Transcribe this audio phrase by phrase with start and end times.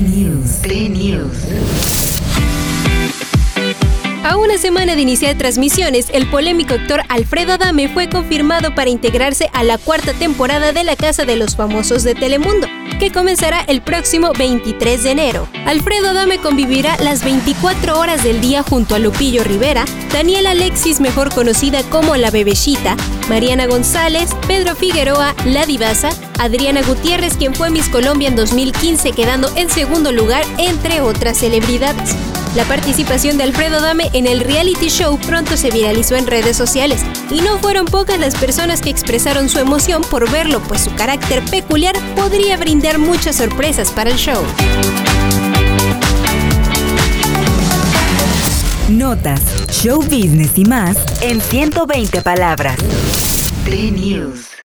[0.00, 0.62] News.
[0.62, 2.03] Play News.
[4.34, 9.48] A una semana de iniciar transmisiones, el polémico actor Alfredo Adame fue confirmado para integrarse
[9.52, 12.66] a la cuarta temporada de La Casa de los Famosos de Telemundo,
[12.98, 15.46] que comenzará el próximo 23 de enero.
[15.66, 21.32] Alfredo Adame convivirá las 24 horas del día junto a Lupillo Rivera, Daniela Alexis, mejor
[21.32, 22.96] conocida como La Bebechita,
[23.28, 26.10] Mariana González, Pedro Figueroa, La Divasa,
[26.40, 32.16] Adriana Gutiérrez, quien fue Miss Colombia en 2015 quedando en segundo lugar, entre otras celebridades.
[32.54, 37.00] La participación de Alfredo Dame en el reality show pronto se viralizó en redes sociales
[37.28, 41.42] y no fueron pocas las personas que expresaron su emoción por verlo, pues su carácter
[41.50, 44.40] peculiar podría brindar muchas sorpresas para el show.
[48.88, 49.40] Notas,
[49.72, 52.76] show business y más en 120 palabras.
[53.64, 54.53] Play News.